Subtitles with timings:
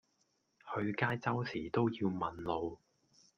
[0.73, 2.79] 去街周時都要問路